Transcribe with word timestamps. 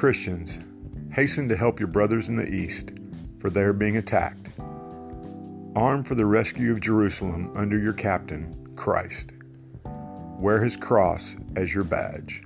Christians, 0.00 0.58
hasten 1.12 1.46
to 1.50 1.54
help 1.54 1.78
your 1.78 1.86
brothers 1.86 2.30
in 2.30 2.36
the 2.36 2.48
East, 2.48 2.92
for 3.38 3.50
they 3.50 3.60
are 3.60 3.74
being 3.74 3.98
attacked. 3.98 4.48
Arm 5.76 6.04
for 6.04 6.14
the 6.14 6.24
rescue 6.24 6.72
of 6.72 6.80
Jerusalem 6.80 7.52
under 7.54 7.78
your 7.78 7.92
captain, 7.92 8.72
Christ. 8.76 9.32
Wear 10.38 10.64
his 10.64 10.74
cross 10.74 11.36
as 11.54 11.74
your 11.74 11.84
badge. 11.84 12.44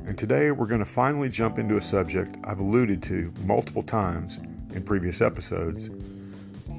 and 0.07 0.17
today 0.17 0.51
we're 0.51 0.65
going 0.65 0.79
to 0.79 0.87
finally 0.87 1.29
jump 1.29 1.59
into 1.59 1.77
a 1.77 1.83
subject 1.83 2.39
I've 2.45 2.61
alluded 2.61 3.03
to 3.03 3.31
multiple 3.45 3.83
times 3.83 4.39
in 4.73 4.83
previous 4.83 5.21
episodes, 5.21 5.91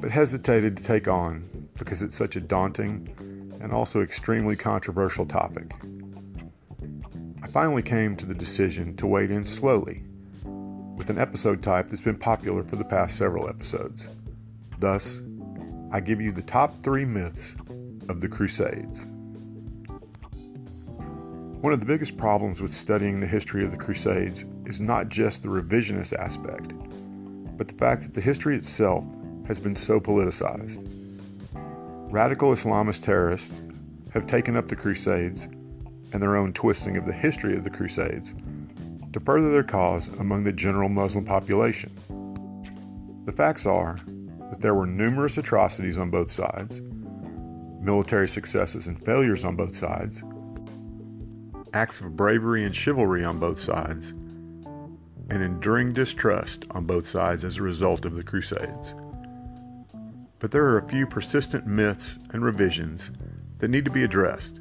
but 0.02 0.10
hesitated 0.10 0.76
to 0.78 0.84
take 0.84 1.08
on 1.08 1.48
because 1.78 2.02
it's 2.02 2.16
such 2.16 2.36
a 2.36 2.42
daunting 2.42 3.08
and 3.62 3.72
also 3.72 4.02
extremely 4.02 4.56
controversial 4.56 5.28
topic. 5.28 5.72
I 7.44 7.48
finally 7.50 7.84
came 7.84 8.16
to 8.16 8.26
the 8.26 8.34
decision 8.34 8.96
to 8.96 9.06
wade 9.06 9.30
in 9.30 9.46
slowly, 9.46 10.02
with 10.98 11.12
an 11.12 11.20
episode 11.20 11.62
type 11.62 11.92
that's 11.92 12.02
been 12.02 12.18
popular 12.18 12.64
for 12.64 12.76
the 12.76 12.86
past 12.86 13.18
several 13.18 13.48
episodes. 13.48 14.10
Thus, 14.80 15.22
I 15.92 16.00
give 16.00 16.20
you 16.20 16.32
the 16.32 16.42
top 16.42 16.84
three 16.84 17.06
myths 17.06 17.56
of 18.10 18.22
the 18.22 18.28
Crusades. 18.28 19.06
One 21.62 21.74
of 21.74 21.80
the 21.80 21.86
biggest 21.86 22.18
problems 22.18 22.62
with 22.62 22.74
studying 22.74 23.20
the 23.20 23.28
history 23.28 23.64
of 23.64 23.72
the 23.72 23.78
Crusades 23.78 24.46
is 24.66 24.80
not 24.80 25.08
just 25.08 25.42
the 25.42 25.48
revisionist 25.50 26.14
aspect, 26.14 26.74
but 27.58 27.68
the 27.68 27.74
fact 27.74 28.04
that 28.04 28.14
the 28.14 28.22
history 28.22 28.56
itself 28.56 29.06
has 29.48 29.60
been 29.60 29.76
so 29.76 30.00
politicized. 30.00 30.86
Radical 32.12 32.52
Islamist 32.52 33.02
terrorists 33.04 33.62
have 34.14 34.28
taken 34.28 34.56
up 34.56 34.68
the 34.68 34.76
Crusades 34.76 35.48
and 36.14 36.22
their 36.22 36.36
own 36.36 36.54
twisting 36.54 36.98
of 36.98 37.06
the 37.06 37.14
history 37.14 37.56
of 37.56 37.64
the 37.64 37.70
Crusades 37.70 38.36
to 39.14 39.20
further 39.22 39.52
their 39.52 39.64
cause 39.64 40.10
among 40.20 40.44
the 40.44 40.52
general 40.52 40.90
Muslim 40.90 41.26
population. 41.26 41.92
The 43.26 43.32
facts 43.32 43.66
are 43.66 44.00
that 44.50 44.62
there 44.62 44.76
were 44.76 44.86
numerous 44.86 45.38
atrocities 45.38 45.98
on 45.98 46.10
both 46.10 46.32
sides, 46.32 46.82
military 47.80 48.28
successes 48.28 48.88
and 48.88 49.02
failures 49.04 49.44
on 49.44 49.56
both 49.56 49.76
sides, 49.76 50.24
acts 51.74 52.00
of 52.00 52.16
bravery 52.16 52.64
and 52.64 52.76
chivalry 52.76 53.24
on 53.24 53.40
both 53.40 53.60
sides, 53.60 54.12
and 55.30 55.42
enduring 55.42 55.92
distrust 55.92 56.66
on 56.72 56.86
both 56.86 57.08
sides 57.08 57.44
as 57.44 57.58
a 57.58 57.64
result 57.64 58.06
of 58.06 58.16
the 58.16 58.24
Crusades. 58.24 58.94
But 60.40 60.52
there 60.52 60.66
are 60.66 60.78
a 60.78 60.88
few 60.88 61.08
persistent 61.08 61.66
myths 61.66 62.20
and 62.32 62.44
revisions 62.44 63.12
that 63.58 63.70
need 63.70 63.86
to 63.86 63.92
be 63.92 64.04
addressed, 64.04 64.60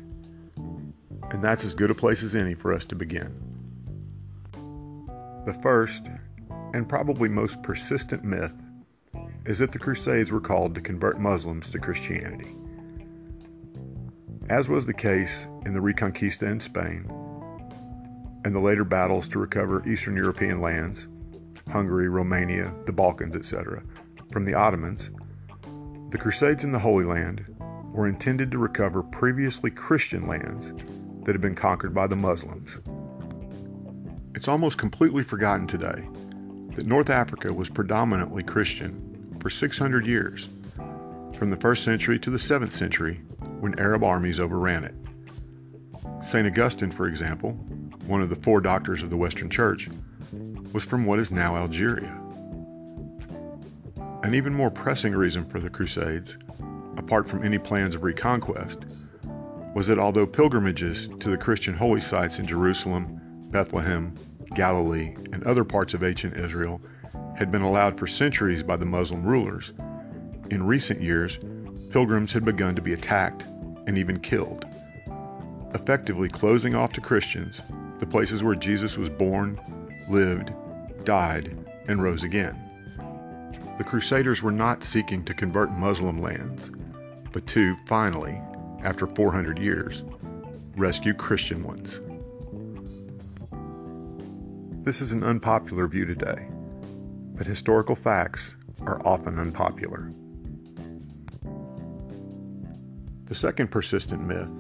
and 0.57 1.43
that's 1.43 1.65
as 1.65 1.75
good 1.75 1.91
a 1.91 1.95
place 1.95 2.23
as 2.23 2.35
any 2.35 2.55
for 2.55 2.73
us 2.73 2.85
to 2.87 2.95
begin. 2.95 3.33
The 5.47 5.59
first, 5.63 6.09
and 6.73 6.89
probably 6.89 7.29
most 7.29 7.63
persistent 7.63 8.25
myth, 8.25 8.55
is 9.47 9.59
that 9.59 9.73
the 9.73 9.79
Crusades 9.79 10.33
were 10.33 10.41
called 10.41 10.75
to 10.75 10.81
convert 10.81 11.21
Muslims 11.21 11.71
to 11.71 11.79
Christianity. 11.79 12.57
As 14.49 14.69
was 14.69 14.87
the 14.87 14.95
case 14.95 15.47
in 15.65 15.75
the 15.75 15.81
Reconquista 15.81 16.51
in 16.51 16.61
Spain 16.61 17.11
and 18.45 18.55
the 18.55 18.61
later 18.61 18.85
battles 18.85 19.29
to 19.29 19.39
recover 19.39 19.87
Eastern 19.89 20.17
European 20.17 20.61
lands, 20.61 21.09
Hungary, 21.71 22.09
Romania, 22.09 22.75
the 22.87 22.93
Balkans, 22.93 23.35
etc., 23.35 23.83
from 24.31 24.45
the 24.45 24.55
Ottomans, 24.55 25.11
the 26.11 26.19
Crusades 26.19 26.65
in 26.65 26.73
the 26.73 26.79
Holy 26.79 27.05
Land 27.05 27.45
were 27.93 28.07
intended 28.07 28.51
to 28.51 28.59
recover 28.59 29.03
previously 29.03 29.71
Christian 29.71 30.27
lands 30.27 30.73
that 31.25 31.33
had 31.33 31.41
been 31.41 31.55
conquered 31.55 31.95
by 31.95 32.07
the 32.07 32.17
Muslims. 32.17 32.81
It's 34.35 34.49
almost 34.49 34.79
completely 34.79 35.23
forgotten 35.23 35.67
today 35.67 36.09
that 36.75 36.87
North 36.87 37.09
Africa 37.09 37.53
was 37.53 37.69
predominantly 37.69 38.43
Christian 38.43 39.14
for 39.45 39.51
600 39.51 40.07
years, 40.07 40.49
from 41.37 41.51
the 41.51 41.57
1st 41.59 41.85
century 41.85 42.19
to 42.19 42.31
the 42.31 42.39
7th 42.39 42.73
century, 42.73 43.21
when 43.61 43.79
Arab 43.79 44.03
armies 44.03 44.41
overran 44.41 44.85
it. 44.85 44.95
St. 46.25 46.47
Augustine, 46.47 46.91
for 46.91 47.07
example, 47.09 47.51
one 48.07 48.23
of 48.23 48.31
the 48.31 48.37
four 48.37 48.63
doctors 48.63 49.03
of 49.03 49.11
the 49.11 49.19
Western 49.19 49.51
Church, 49.51 49.91
was 50.73 50.83
from 50.83 51.05
what 51.05 51.19
is 51.19 51.31
now 51.31 51.57
Algeria. 51.57 52.19
An 54.23 54.35
even 54.35 54.55
more 54.55 54.71
pressing 54.71 55.13
reason 55.13 55.45
for 55.45 55.61
the 55.61 55.69
Crusades, 55.69 56.39
apart 56.97 57.29
from 57.29 57.45
any 57.45 57.59
plans 57.59 57.95
of 57.95 58.03
reconquest, 58.03 58.87
was 59.75 59.87
that 59.89 59.99
although 59.99 60.27
pilgrimages 60.27 61.11
to 61.21 61.29
the 61.29 61.37
Christian 61.37 61.75
holy 61.75 62.01
sites 62.01 62.39
in 62.39 62.47
Jerusalem, 62.47 63.21
Bethlehem, 63.51 64.15
Galilee, 64.55 65.15
and 65.35 65.45
other 65.45 65.65
parts 65.65 65.93
of 65.93 66.03
ancient 66.03 66.35
Israel 66.35 66.81
had 67.37 67.51
been 67.51 67.63
allowed 67.63 67.99
for 67.99 68.07
centuries 68.07 68.63
by 68.63 68.77
the 68.77 68.85
Muslim 68.85 69.25
rulers, 69.25 69.73
in 70.51 70.67
recent 70.67 71.01
years, 71.01 71.39
pilgrims 71.91 72.33
had 72.33 72.45
begun 72.45 72.75
to 72.77 72.83
be 72.83 72.93
attacked 72.93 73.43
and 73.87 73.97
even 73.97 74.21
killed, 74.21 74.65
effectively 75.75 76.29
closing 76.29 76.75
off 76.75 76.93
to 76.93 77.01
Christians 77.01 77.63
the 77.99 78.07
places 78.07 78.43
where 78.43 78.55
Jesus 78.55 78.97
was 78.97 79.09
born, 79.09 79.61
lived, 80.09 80.53
died, 81.05 81.57
and 81.89 82.03
rose 82.03 82.25
again. 82.25 82.61
The 83.79 83.85
Crusaders 83.85 84.43
were 84.43 84.53
not 84.53 84.85
seeking 84.85 85.25
to 85.25 85.35
convert 85.35 85.73
Muslim 85.73 86.21
lands, 86.21 86.71
but 87.33 87.47
to, 87.49 87.77
finally, 87.87 88.41
after 88.83 89.07
400 89.07 89.59
years, 89.59 90.05
rescue 90.77 91.15
Christian 91.15 91.65
ones. 91.65 92.01
This 94.85 95.01
is 95.01 95.13
an 95.13 95.25
unpopular 95.25 95.89
view 95.89 96.05
today 96.05 96.49
but 97.35 97.47
historical 97.47 97.97
facts 97.97 98.57
are 98.83 99.05
often 99.07 99.39
unpopular. 99.39 100.11
The 103.27 103.35
second 103.35 103.71
persistent 103.71 104.23
myth 104.23 104.51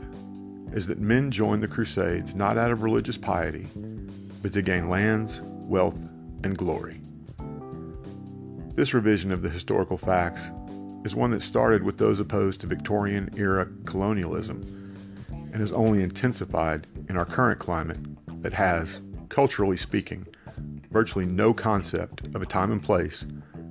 is 0.73 0.87
that 0.89 0.99
men 0.99 1.31
joined 1.31 1.63
the 1.63 1.69
Crusades 1.69 2.35
not 2.35 2.59
out 2.59 2.71
of 2.71 2.83
religious 2.83 3.17
piety, 3.17 3.69
but 4.43 4.53
to 4.53 4.63
gain 4.63 4.89
lands, 4.89 5.43
wealth, 5.45 5.99
and 6.43 6.57
glory. 6.59 7.01
This 8.75 8.93
revision 8.93 9.31
of 9.31 9.43
the 9.43 9.49
historical 9.49 9.97
facts 9.97 10.51
is 11.05 11.15
one 11.15 11.31
that 11.31 11.43
started 11.43 11.85
with 11.85 11.99
those 11.99 12.19
opposed 12.19 12.61
to 12.63 12.67
Victorian 12.67 13.31
era 13.37 13.69
colonialism 13.85 14.63
and 15.29 15.61
has 15.61 15.71
only 15.71 16.03
intensified 16.03 16.87
in 17.09 17.17
our 17.17 17.25
current 17.25 17.61
climate 17.61 17.99
that 18.43 18.55
has, 18.55 19.01
culturally 19.29 19.77
speaking, 19.77 20.27
virtually 20.95 21.27
no 21.27 21.53
concept 21.53 22.25
of 22.37 22.41
a 22.41 22.47
time 22.47 22.71
and 22.71 22.81
place 22.81 23.27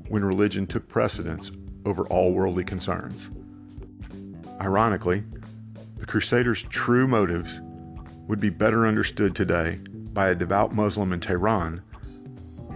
when 0.10 0.26
religion 0.26 0.68
took 0.68 0.90
precedence 0.90 1.54
over 1.86 2.04
all 2.08 2.34
worldly 2.34 2.66
concerns. 2.66 3.30
Ironically, 4.60 5.24
the 5.96 6.06
Crusaders' 6.06 6.64
true 6.64 7.08
motives 7.08 7.62
would 8.28 8.42
be 8.42 8.50
better 8.50 8.86
understood 8.86 9.38
today 9.38 9.80
by 10.12 10.28
a 10.28 10.36
devout 10.36 10.76
Muslim 10.76 11.14
in 11.14 11.22
Tehran 11.22 11.82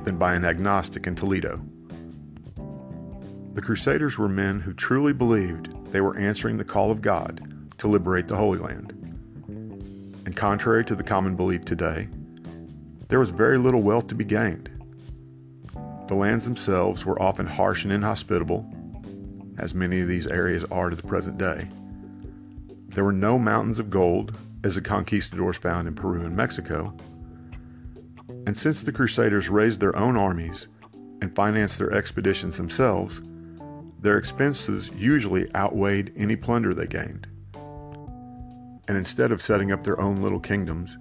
than 0.05 0.17
by 0.17 0.33
an 0.33 0.45
agnostic 0.45 1.07
in 1.07 1.15
Toledo. 1.17 1.61
The 3.51 3.61
Crusaders 3.61 4.17
were 4.17 4.29
men 4.29 4.61
who 4.61 4.71
truly 4.71 5.11
believed 5.11 5.91
they 5.91 5.99
were 5.99 6.17
answering 6.17 6.57
the 6.57 6.63
call 6.63 6.89
of 6.89 7.01
God 7.01 7.69
to 7.79 7.89
liberate 7.89 8.29
the 8.29 8.37
Holy 8.37 8.59
Land. 8.59 8.91
And 10.25 10.37
contrary 10.37 10.85
to 10.85 10.95
the 10.95 11.03
common 11.03 11.35
belief 11.35 11.65
today, 11.65 12.07
there 13.07 13.19
was 13.19 13.29
very 13.29 13.57
little 13.57 13.81
wealth 13.81 14.07
to 14.07 14.15
be 14.15 14.25
gained. 14.25 14.69
The 16.07 16.15
lands 16.15 16.45
themselves 16.45 17.05
were 17.05 17.21
often 17.21 17.45
harsh 17.45 17.83
and 17.83 17.91
inhospitable, 17.91 18.65
as 19.57 19.73
many 19.73 20.01
of 20.01 20.07
these 20.07 20.27
areas 20.27 20.63
are 20.65 20.89
to 20.89 20.95
the 20.95 21.07
present 21.07 21.37
day. 21.37 21.67
There 22.89 23.03
were 23.03 23.13
no 23.13 23.37
mountains 23.37 23.79
of 23.79 23.89
gold, 23.89 24.37
as 24.63 24.75
the 24.75 24.81
conquistadors 24.81 25.57
found 25.57 25.87
in 25.87 25.95
Peru 25.95 26.25
and 26.25 26.35
Mexico. 26.35 26.95
And 28.45 28.57
since 28.57 28.81
the 28.81 28.91
Crusaders 28.91 29.49
raised 29.49 29.79
their 29.79 29.95
own 29.95 30.17
armies 30.17 30.67
and 31.21 31.35
financed 31.35 31.77
their 31.77 31.91
expeditions 31.91 32.57
themselves, 32.57 33.21
their 33.99 34.17
expenses 34.17 34.89
usually 34.95 35.53
outweighed 35.55 36.13
any 36.15 36.35
plunder 36.35 36.73
they 36.73 36.87
gained. 36.87 37.27
and 38.87 38.97
instead 38.97 39.31
of 39.31 39.41
setting 39.41 39.71
up 39.71 39.83
their 39.83 39.99
own 39.99 40.15
little 40.17 40.39
kingdoms, 40.39 40.97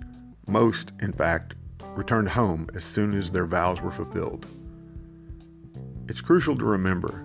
most, 0.48 0.92
in 1.00 1.12
fact, 1.12 1.54
returned 1.96 2.28
home 2.28 2.68
as 2.74 2.84
soon 2.84 3.16
as 3.16 3.30
their 3.30 3.46
vows 3.46 3.80
were 3.80 3.90
fulfilled. 3.90 4.46
It's 6.08 6.20
crucial 6.20 6.56
to 6.56 6.64
remember 6.64 7.24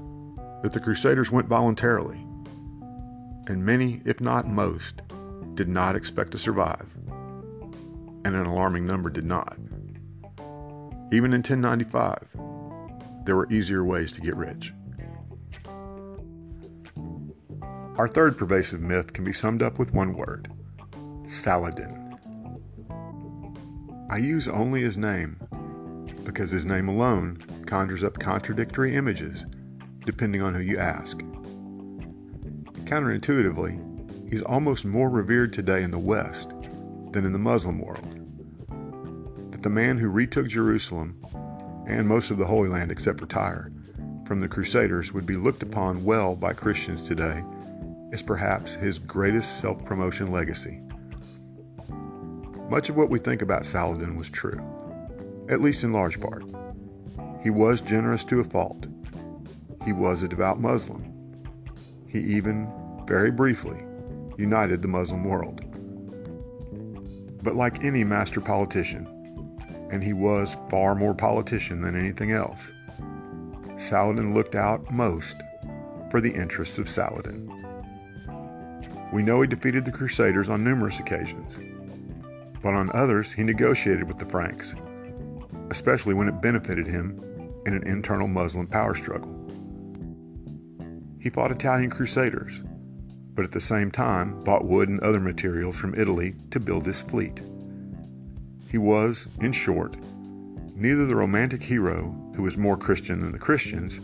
that 0.64 0.72
the 0.72 0.80
Crusaders 0.80 1.32
went 1.32 1.48
voluntarily, 1.48 2.26
and 3.48 3.66
many, 3.66 4.02
if 4.06 4.22
not 4.22 4.48
most, 4.48 5.02
did 5.56 5.68
not 5.68 5.96
expect 5.96 6.32
to 6.32 6.38
survive, 6.38 6.88
and 8.26 8.36
an 8.36 8.46
alarming 8.46 8.86
number 8.86 9.10
did 9.10 9.26
not. 9.26 9.58
Even 11.12 11.34
in 11.34 11.40
1095, 11.40 12.28
there 13.26 13.36
were 13.36 13.52
easier 13.52 13.84
ways 13.84 14.12
to 14.14 14.22
get 14.22 14.36
rich. 14.36 14.74
Our 17.98 18.08
third 18.08 18.38
pervasive 18.38 18.82
myth 18.82 19.14
can 19.14 19.24
be 19.24 19.34
summed 19.34 19.62
up 19.62 19.78
with 19.78 19.94
one 19.94 20.14
word 20.14 20.52
Saladin. 21.28 22.01
I 24.12 24.18
use 24.18 24.50
only 24.50 24.82
his 24.82 24.98
name 24.98 25.38
because 26.26 26.52
his 26.52 26.66
name 26.66 26.90
alone 26.90 27.42
conjures 27.66 28.04
up 28.04 28.20
contradictory 28.20 28.94
images 28.94 29.46
depending 30.06 30.42
on 30.42 30.54
who 30.54 30.60
you 30.60 30.78
ask. 30.80 31.20
Counterintuitively, 32.84 33.80
he's 34.30 34.42
almost 34.42 34.84
more 34.84 35.10
revered 35.10 35.54
today 35.54 35.82
in 35.82 35.92
the 35.92 35.98
West 35.98 36.50
than 37.12 37.24
in 37.24 37.32
the 37.32 37.40
Muslim 37.40 37.80
world. 37.80 38.06
That 39.54 39.64
the 39.64 39.70
man 39.70 39.98
who 39.98 40.10
retook 40.10 40.48
Jerusalem 40.48 41.16
and 41.88 42.06
most 42.06 42.32
of 42.32 42.38
the 42.38 42.46
Holy 42.46 42.68
Land 42.68 42.92
except 42.92 43.18
for 43.18 43.28
Tyre 43.28 43.72
from 44.26 44.42
the 44.42 44.50
Crusaders 44.50 45.14
would 45.14 45.26
be 45.26 45.38
looked 45.38 45.64
upon 45.64 46.04
well 46.04 46.36
by 46.36 46.52
Christians 46.52 47.08
today 47.08 47.46
is 48.12 48.22
perhaps 48.22 48.74
his 48.74 49.00
greatest 49.00 49.62
self 49.62 49.86
promotion 49.86 50.34
legacy. 50.34 50.82
Much 52.72 52.88
of 52.88 52.96
what 52.96 53.10
we 53.10 53.20
think 53.20 53.42
about 53.42 53.66
Saladin 53.66 54.16
was 54.16 54.30
true, 54.30 54.58
at 55.50 55.60
least 55.60 55.84
in 55.84 55.92
large 55.92 56.22
part. 56.22 56.46
He 57.44 57.50
was 57.50 57.82
generous 57.82 58.24
to 58.24 58.40
a 58.40 58.46
fault. 58.46 58.88
He 59.84 59.92
was 59.92 60.24
a 60.24 60.28
devout 60.30 60.58
Muslim. 60.58 61.04
He 62.08 62.20
even, 62.20 62.72
very 63.06 63.30
briefly, 63.30 63.78
united 64.38 64.82
the 64.82 64.88
Muslim 64.88 65.26
world. 65.26 65.66
But 67.44 67.58
like 67.58 67.84
any 67.84 68.06
master 68.06 68.40
politician, 68.40 69.06
and 69.92 70.02
he 70.02 70.14
was 70.14 70.56
far 70.70 70.96
more 70.96 71.14
politician 71.14 71.82
than 71.82 71.98
anything 71.98 72.32
else, 72.32 72.72
Saladin 73.76 74.34
looked 74.34 74.56
out 74.56 74.90
most 74.90 75.36
for 76.10 76.22
the 76.22 76.32
interests 76.32 76.80
of 76.80 76.88
Saladin. 76.88 77.52
We 79.12 79.24
know 79.24 79.42
he 79.42 79.48
defeated 79.48 79.84
the 79.84 79.92
Crusaders 79.92 80.48
on 80.48 80.64
numerous 80.64 81.00
occasions, 81.00 81.58
but 82.62 82.74
on 82.74 82.92
others 82.94 83.32
he 83.32 83.44
negotiated 83.44 84.08
with 84.08 84.20
the 84.20 84.26
Franks, 84.26 84.76
especially 85.70 86.14
when 86.14 86.28
it 86.28 86.42
benefited 86.42 86.88
him 86.88 87.22
in 87.66 87.74
an 87.74 87.84
internal 87.88 88.28
Muslim 88.28 88.68
power 88.68 88.96
struggle. 88.96 89.38
He 91.20 91.30
fought 91.30 91.52
Italian 91.52 91.90
crusaders, 91.90 92.64
but 93.34 93.46
at 93.46 93.52
the 93.52 93.60
same 93.60 93.92
time 93.92 94.44
bought 94.44 94.66
wood 94.66 94.90
and 94.90 95.00
other 95.02 95.20
materials 95.20 95.78
from 95.78 95.96
Italy 95.96 96.36
to 96.50 96.60
build 96.60 96.86
his 96.86 97.02
fleet. 97.02 97.42
He 98.70 98.78
was, 98.78 99.28
in 99.40 99.52
short, 99.52 99.96
neither 100.76 101.06
the 101.06 101.16
romantic 101.16 101.62
hero 101.62 102.16
who 102.36 102.44
was 102.44 102.58
more 102.58 102.78
Christian 102.78 103.22
than 103.22 103.32
the 103.32 103.40
Christians, 103.40 104.00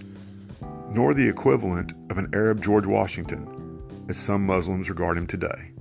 nor 0.90 1.14
the 1.14 1.28
equivalent 1.28 1.94
of 2.10 2.18
an 2.18 2.30
Arab 2.34 2.62
George 2.62 2.86
Washington 2.86 3.82
as 4.10 4.18
some 4.18 4.46
Muslims 4.46 4.90
regard 4.90 5.18
him 5.18 5.28
today. 5.28 5.72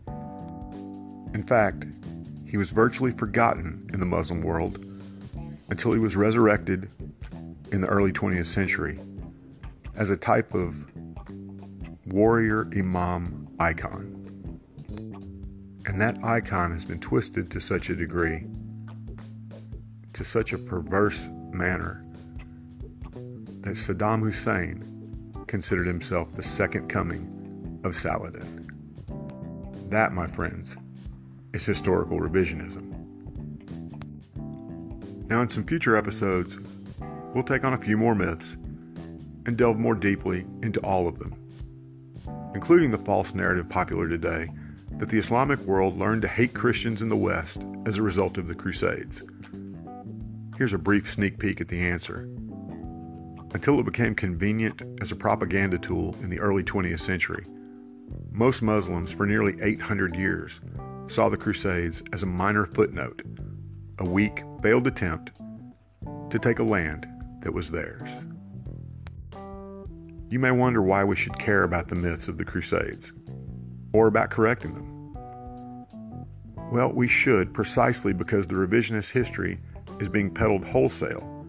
In 1.35 1.45
fact, 1.47 1.87
he 2.57 2.59
was 2.59 2.71
virtually 2.71 3.11
forgotten 3.11 3.87
in 3.93 4.01
the 4.01 4.07
Muslim 4.07 4.41
world 4.41 4.83
until 5.69 5.93
he 5.93 5.99
was 5.99 6.17
resurrected 6.17 6.89
in 7.71 7.83
the 7.83 7.87
early 7.87 8.11
20th 8.11 8.47
century 8.47 8.99
as 9.95 10.09
a 10.09 10.17
type 10.17 10.55
of 10.55 10.75
warrior 12.07 12.67
imam 12.75 13.47
icon. 13.61 14.59
And 15.85 16.01
that 16.01 16.17
icon 16.25 16.73
has 16.73 16.87
been 16.87 16.99
twisted 16.99 17.51
to 17.51 17.61
such 17.61 17.91
a 17.91 17.95
degree, 17.95 18.47
to 20.15 20.25
such 20.25 20.55
a 20.55 20.59
perverse 20.59 21.29
manner, 21.53 22.07
that 23.61 23.75
Saddam 23.75 24.23
Hussein 24.23 25.35
considered 25.47 25.87
himself 25.87 26.35
the 26.35 26.43
second 26.43 26.89
coming 26.89 27.83
of 27.85 27.95
Saladin. 27.95 28.67
That, 29.91 30.15
my 30.15 30.27
friends, 30.27 30.79
is 31.57 31.65
historical 31.65 32.21
revisionism. 32.21 32.93
Now, 35.29 35.41
in 35.41 35.49
some 35.49 35.65
future 35.65 35.97
episodes, 35.97 36.59
we'll 37.35 37.45
take 37.45 37.65
on 37.65 37.73
a 37.73 37.79
few 37.79 37.97
more 37.97 38.15
myths 38.15 38.57
and 39.47 39.57
delve 39.57 39.79
more 39.79 39.95
deeply 39.95 40.47
into 40.63 40.81
all 40.81 41.09
of 41.09 41.19
them, 41.19 41.35
including 42.55 42.91
the 42.91 42.99
false 42.99 43.35
narrative 43.35 43.69
popular 43.69 44.07
today 44.07 44.51
that 44.99 45.09
the 45.09 45.19
Islamic 45.19 45.59
world 45.61 45.99
learned 45.99 46.23
to 46.23 46.29
hate 46.29 46.55
Christians 46.55 47.03
in 47.03 47.09
the 47.09 47.17
West 47.17 47.65
as 47.87 47.97
a 47.97 48.03
result 48.03 48.39
of 48.39 48.49
the 48.49 48.55
Crusades. 48.55 49.23
Here's 50.59 50.75
a 50.75 50.79
brief 50.79 51.11
sneak 51.11 51.39
peek 51.39 51.61
at 51.61 51.69
the 51.69 51.81
answer. 51.81 52.29
Until 53.55 53.81
it 53.81 53.85
became 53.85 54.15
convenient 54.15 54.83
as 55.01 55.11
a 55.11 55.17
propaganda 55.17 55.79
tool 55.79 56.15
in 56.23 56.29
the 56.29 56.41
early 56.41 56.63
20th 56.63 57.01
century, 57.01 57.47
most 58.31 58.61
Muslims 58.61 59.11
for 59.11 59.27
nearly 59.27 59.57
800 59.63 60.15
years 60.15 60.61
saw 61.09 61.29
the 61.29 61.37
Crusades 61.37 62.03
as 62.13 62.23
a 62.23 62.27
minor 62.27 62.67
footnote, 62.67 63.23
a 63.99 64.05
weak, 64.05 64.43
failed 64.63 64.87
attempt 64.87 65.33
to 66.31 66.39
take 66.39 66.59
a 66.59 66.65
land 66.65 67.07
that 67.43 67.53
was 67.53 67.71
theirs. 67.71 68.11
You 70.29 70.41
may 70.41 70.51
wonder 70.51 70.83
why 70.83 71.05
we 71.05 71.15
should 71.15 71.39
care 71.39 71.63
about 71.63 71.89
the 71.89 71.95
myths 71.95 72.27
of 72.27 72.37
the 72.37 72.45
Crusades, 72.45 73.13
or 73.93 74.09
about 74.09 74.31
correcting 74.31 74.75
them. 74.75 75.15
Well, 76.73 76.93
we 76.93 77.07
should 77.07 77.55
precisely 77.55 78.13
because 78.13 78.47
the 78.47 78.55
revisionist 78.55 79.13
history 79.13 79.61
is 80.01 80.09
being 80.09 80.35
peddled 80.35 80.65
wholesale 80.65 81.47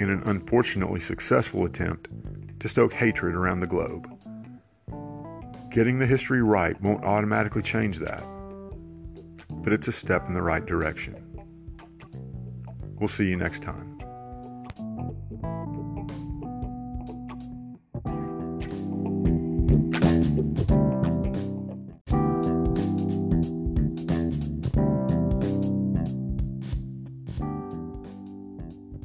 in 0.00 0.10
an 0.10 0.22
unfortunately 0.24 0.98
successful 0.98 1.64
attempt 1.64 2.08
to 2.58 2.68
stoke 2.68 2.92
hatred 2.92 3.36
around 3.36 3.60
the 3.60 3.66
globe. 3.68 4.08
Getting 5.70 6.00
the 6.00 6.06
history 6.06 6.42
right 6.42 6.78
won't 6.82 7.04
automatically 7.04 7.62
change 7.62 8.00
that, 8.00 8.24
but 9.62 9.72
it's 9.72 9.88
a 9.88 9.92
step 9.92 10.26
in 10.26 10.34
the 10.34 10.42
right 10.42 10.66
direction. 10.66 11.16
We'll 12.98 13.08
see 13.08 13.28
you 13.28 13.36
next 13.36 13.62
time. 13.62 13.98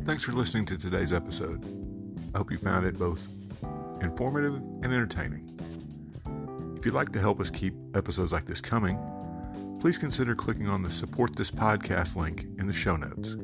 Thanks 0.06 0.24
for 0.24 0.32
listening 0.32 0.66
to 0.68 0.78
today's 0.78 1.12
episode. 1.12 1.66
I 2.34 2.38
hope 2.38 2.52
you 2.52 2.58
found 2.58 2.86
it 2.86 2.98
both 2.98 3.28
informative 4.02 4.56
and 4.56 4.86
entertaining. 4.86 5.48
If 6.78 6.86
you'd 6.86 6.94
like 6.94 7.12
to 7.14 7.20
help 7.20 7.40
us 7.40 7.50
keep 7.50 7.74
episodes 7.96 8.32
like 8.32 8.46
this 8.46 8.62
coming, 8.62 8.98
please 9.80 9.98
consider 9.98 10.36
clicking 10.36 10.68
on 10.68 10.82
the 10.82 10.90
Support 10.90 11.36
This 11.36 11.52
Podcast 11.52 12.16
link 12.16 12.46
in 12.58 12.68
the 12.68 12.74
show 12.74 12.96
notes. 12.96 13.36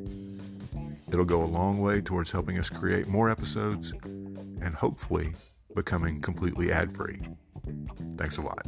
It'll 1.08 1.24
go 1.24 1.42
a 1.42 1.46
long 1.46 1.80
way 1.80 2.00
towards 2.00 2.32
helping 2.32 2.58
us 2.58 2.68
create 2.68 3.06
more 3.06 3.30
episodes 3.30 3.92
and 4.02 4.74
hopefully 4.74 5.32
becoming 5.74 6.20
completely 6.20 6.72
ad 6.72 6.92
free. 6.92 7.20
Thanks 8.16 8.38
a 8.38 8.42
lot. 8.42 8.66